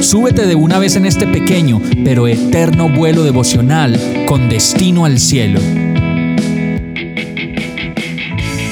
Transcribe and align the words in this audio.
súbete 0.00 0.46
de 0.46 0.54
una 0.54 0.78
vez 0.78 0.96
en 0.96 1.06
este 1.06 1.26
pequeño 1.26 1.80
pero 2.04 2.26
eterno 2.26 2.88
vuelo 2.88 3.22
devocional 3.22 3.98
con 4.26 4.48
destino 4.48 5.04
al 5.04 5.18
cielo. 5.18 5.60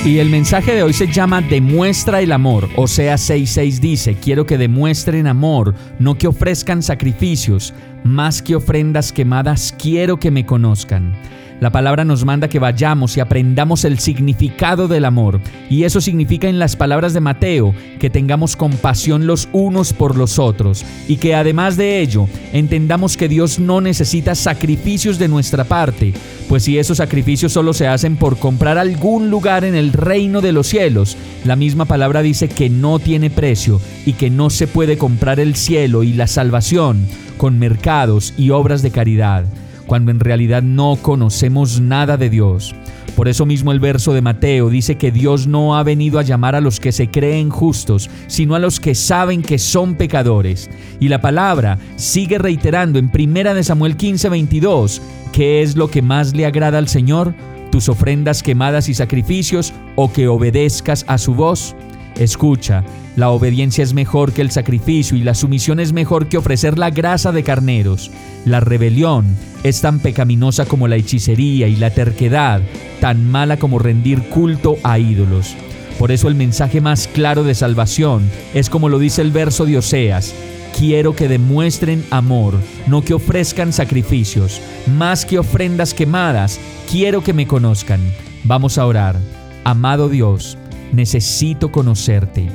Y 0.05 0.21
el 0.21 0.31
mensaje 0.31 0.75
de 0.75 0.83
hoy 0.83 0.95
se 0.95 1.07
llama 1.07 1.43
Demuestra 1.43 2.23
el 2.23 2.33
amor. 2.33 2.71
O 2.77 2.87
sea, 2.87 3.17
6.6 3.17 3.79
dice, 3.79 4.15
quiero 4.15 4.47
que 4.47 4.57
demuestren 4.57 5.27
amor, 5.27 5.75
no 5.99 6.17
que 6.17 6.29
ofrezcan 6.29 6.83
sacrificios, 6.83 7.75
más 8.05 8.41
que 8.41 8.57
ofrendas 8.57 9.13
quemadas, 9.13 9.75
quiero 9.79 10.19
que 10.19 10.31
me 10.31 10.47
conozcan. 10.47 11.15
La 11.61 11.71
palabra 11.71 12.05
nos 12.05 12.25
manda 12.25 12.49
que 12.49 12.61
vayamos 12.61 13.17
y 13.17 13.21
aprendamos 13.21 13.85
el 13.85 13.99
significado 13.99 14.87
del 14.87 15.05
amor. 15.05 15.41
Y 15.69 15.83
eso 15.83 16.01
significa 16.01 16.49
en 16.49 16.61
las 16.61 16.77
palabras 16.77 17.15
de 17.15 17.21
Mateo 17.21 17.75
que 17.99 18.11
tengamos 18.11 18.55
compasión 18.55 19.27
los 19.27 19.49
unos 19.53 19.93
por 19.93 20.17
los 20.17 20.39
otros. 20.39 20.85
Y 21.09 21.17
que 21.17 21.35
además 21.35 21.77
de 21.77 22.01
ello 22.01 22.29
entendamos 22.53 23.17
que 23.17 23.29
Dios 23.29 23.59
no 23.59 23.81
necesita 23.81 24.37
sacrificios 24.37 25.19
de 25.19 25.27
nuestra 25.27 25.65
parte. 25.65 26.15
Pues 26.49 26.63
si 26.63 26.79
esos 26.79 26.99
sacrificios 26.99 27.53
solo 27.53 27.73
se 27.73 27.89
hacen 27.89 28.17
por 28.17 28.39
comprar 28.39 28.79
algún 28.79 29.29
lugar 29.29 29.65
en 29.65 29.75
el 29.75 29.93
reino 29.93 30.41
de 30.41 30.53
los 30.53 30.69
cielos, 30.69 31.17
la 31.45 31.57
misma 31.57 31.87
palabra 31.87 32.23
dice 32.23 32.49
que 32.49 32.71
no 32.71 33.01
tiene 33.01 33.31
precio 33.31 33.81
y 34.07 34.13
que 34.13 34.31
no 34.31 34.49
se 34.49 34.69
puede 34.69 34.97
comprar 34.97 35.41
el 35.41 35.57
cielo 35.57 36.05
y 36.05 36.13
la 36.13 36.29
salvación 36.29 37.05
con 37.37 37.59
mercados 37.59 38.33
y 38.37 38.51
obras 38.51 38.83
de 38.83 38.93
caridad 38.93 39.45
cuando 39.89 40.13
en 40.13 40.21
realidad 40.21 40.63
no 40.63 40.97
conocemos 41.03 41.81
nada 41.81 42.17
de 42.17 42.31
Dios. 42.31 42.77
Por 43.17 43.27
eso 43.27 43.47
mismo 43.47 43.73
el 43.73 43.81
verso 43.81 44.13
de 44.13 44.23
Mateo 44.23 44.71
dice 44.71 44.97
que 44.97 45.11
Dios 45.11 45.49
no 45.49 45.77
ha 45.77 45.83
venido 45.83 46.21
a 46.21 46.23
llamar 46.23 46.55
a 46.55 46.61
los 46.61 46.79
que 46.79 46.93
se 46.93 47.11
creen 47.11 47.51
justos, 47.51 48.09
sino 48.29 48.55
a 48.55 48.61
los 48.61 48.79
que 48.79 48.95
saben 48.95 49.43
que 49.43 49.59
son 49.59 49.97
pecadores. 49.97 50.71
Y 51.01 51.09
la 51.09 51.21
palabra 51.21 51.81
sigue 51.97 52.39
reiterando 52.39 53.01
en 53.01 53.11
1 53.13 53.65
Samuel 53.65 53.97
15, 53.97 54.29
22, 54.29 55.03
¿qué 55.33 55.63
es 55.63 55.75
lo 55.75 55.91
que 55.91 56.01
más 56.01 56.33
le 56.33 56.47
agrada 56.47 56.79
al 56.79 56.87
Señor? 56.87 57.35
¿Tus 57.73 57.89
ofrendas 57.89 58.45
quemadas 58.45 58.89
y 58.89 58.95
sacrificios 58.95 59.73
o 59.97 60.13
que 60.13 60.29
obedezcas 60.29 61.05
a 61.09 61.19
su 61.19 61.35
voz? 61.35 61.75
Escucha, 62.19 62.85
la 63.17 63.31
obediencia 63.31 63.85
es 63.85 63.95
mejor 63.95 64.33
que 64.33 64.43
el 64.43 64.51
sacrificio 64.51 65.17
y 65.17 65.23
la 65.23 65.35
sumisión 65.35 65.79
es 65.79 65.93
mejor 65.93 66.29
que 66.29 66.37
ofrecer 66.37 66.79
la 66.79 66.91
grasa 66.91 67.31
de 67.31 67.45
carneros. 67.45 68.11
La 68.45 68.61
rebelión 68.61 69.37
es 69.63 69.81
tan 69.81 70.01
pecaminosa 70.01 70.67
como 70.67 70.89
la 70.89 70.97
hechicería 70.97 71.69
y 71.69 71.77
la 71.77 71.91
terquedad, 71.91 72.61
tan 73.01 73.31
mala 73.31 73.57
como 73.57 73.79
rendir 73.79 74.23
culto 74.31 74.77
a 74.83 74.99
ídolos. 74.99 75.55
Por 75.99 76.13
eso 76.13 76.29
el 76.29 76.35
mensaje 76.35 76.81
más 76.81 77.09
claro 77.09 77.45
de 77.45 77.55
salvación 77.55 78.29
es 78.55 78.71
como 78.71 78.89
lo 78.89 78.99
dice 78.99 79.23
el 79.23 79.33
verso 79.33 79.65
de 79.67 79.79
Oseas, 79.79 80.35
quiero 80.77 81.15
que 81.15 81.29
demuestren 81.29 82.05
amor, 82.11 82.55
no 82.87 83.03
que 83.03 83.15
ofrezcan 83.15 83.73
sacrificios, 83.73 84.61
más 84.97 85.25
que 85.25 85.39
ofrendas 85.39 85.95
quemadas, 85.95 86.61
quiero 86.91 87.23
que 87.23 87.33
me 87.33 87.47
conozcan. 87.47 88.01
Vamos 88.45 88.79
a 88.79 88.87
orar. 88.87 89.17
Amado 89.65 90.09
Dios, 90.09 90.57
necesito 90.93 91.71
conocerte. 91.71 92.49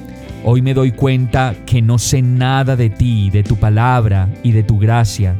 Hoy 0.44 0.62
me 0.62 0.74
doy 0.74 0.92
cuenta 0.92 1.56
que 1.66 1.82
no 1.82 1.98
sé 1.98 2.22
nada 2.22 2.76
de 2.76 2.90
ti, 2.90 3.30
de 3.30 3.44
tu 3.44 3.56
palabra 3.56 4.30
y 4.44 4.52
de 4.52 4.64
tu 4.64 4.78
gracia. 4.78 5.36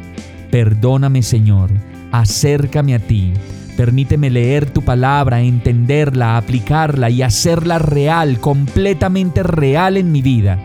Perdóname 0.50 1.24
Señor, 1.24 1.72
acércame 2.12 2.96
a 2.96 3.00
ti. 3.00 3.34
Permíteme 3.76 4.30
leer 4.30 4.70
tu 4.70 4.84
palabra, 4.84 5.42
entenderla, 5.42 6.38
aplicarla 6.38 7.09
y 7.09 7.24
hacerla 7.24 7.80
real, 7.80 8.40
completamente 8.40 9.42
real 9.42 9.98
en 9.98 10.12
mi 10.12 10.22
vida. 10.22 10.59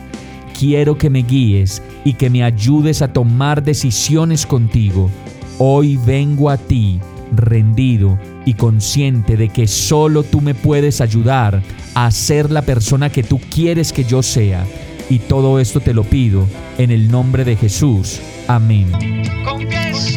Quiero 0.59 0.99
que 0.99 1.09
me 1.09 1.23
guíes 1.23 1.83
y 2.05 2.15
que 2.15 2.31
me 2.31 2.45
ayudes 2.45 3.01
a 3.01 3.13
tomar 3.13 3.63
decisiones 3.63 4.45
contigo. 4.45 5.11
Hoy 5.59 5.97
vengo 5.97 6.51
a 6.51 6.59
ti 6.59 7.01
rendido 7.35 8.19
y 8.45 8.55
consciente 8.55 9.37
de 9.37 9.49
que 9.49 9.67
solo 9.67 10.23
tú 10.23 10.41
me 10.41 10.55
puedes 10.55 11.01
ayudar 11.01 11.63
a 11.95 12.11
ser 12.11 12.51
la 12.51 12.63
persona 12.63 13.11
que 13.11 13.23
tú 13.23 13.41
quieres 13.51 13.93
que 13.93 14.05
yo 14.05 14.23
sea. 14.23 14.65
Y 15.11 15.21
todo 15.21 15.59
esto 15.59 15.81
te 15.81 15.95
lo 15.95 16.05
pido 16.05 16.47
en 16.77 16.91
el 16.91 17.11
nombre 17.11 17.45
de 17.45 17.57
Jesús. 17.57 18.21
Amén. 18.47 18.93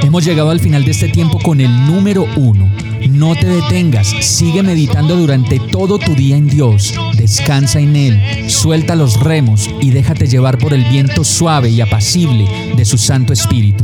Hemos 0.04 0.26
llegado 0.26 0.50
al 0.50 0.60
final 0.60 0.84
de 0.84 0.92
este 0.92 1.10
tiempo 1.10 1.40
con 1.40 1.62
el 1.62 1.86
número 1.86 2.26
uno. 2.36 2.70
No 3.10 3.36
te 3.36 3.48
detengas, 3.48 4.08
sigue 4.22 4.62
meditando 4.62 5.16
durante 5.16 5.60
todo 5.60 5.98
tu 5.98 6.14
día 6.14 6.38
en 6.38 6.48
Dios, 6.48 6.94
descansa 7.18 7.80
en 7.80 7.96
Él, 7.96 8.50
suelta 8.50 8.96
los 8.96 9.20
remos 9.20 9.70
y 9.80 9.90
déjate 9.90 10.28
llevar 10.28 10.58
por 10.60 10.74
el 10.74 10.84
viento 10.86 11.24
suave 11.24 11.70
y 11.70 11.82
apacible 11.82 12.46
de 12.76 12.86
su 12.86 12.98
Santo 12.98 13.34
Espíritu. 13.34 13.84